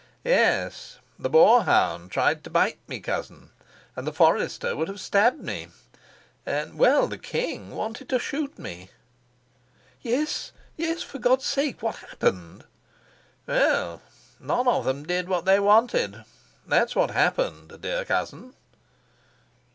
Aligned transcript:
"Yes. 0.25 0.97
The 1.19 1.29
boar 1.29 1.61
hound 1.65 2.09
tried 2.09 2.43
to 2.43 2.49
bite 2.49 2.79
me, 2.87 2.99
cousin. 2.99 3.51
And 3.95 4.07
the 4.07 4.11
forester 4.11 4.75
would 4.75 4.87
have 4.87 4.99
stabbed 4.99 5.43
me. 5.43 5.67
And 6.43 6.79
well, 6.79 7.05
the 7.05 7.19
king 7.19 7.75
wanted 7.75 8.09
to 8.09 8.17
shoot 8.17 8.57
me." 8.57 8.89
"Yes, 10.01 10.53
yes! 10.75 11.03
For 11.03 11.19
God's 11.19 11.45
sake, 11.45 11.83
what 11.83 11.97
happened?" 11.97 12.63
"Well, 13.45 14.01
they 14.39 14.47
none 14.47 14.67
of 14.67 14.85
them 14.85 15.03
did 15.03 15.29
what 15.29 15.45
they 15.45 15.59
wanted. 15.59 16.25
That's 16.65 16.95
what 16.95 17.11
happened, 17.11 17.79
dear 17.81 18.03
cousin." 18.03 18.55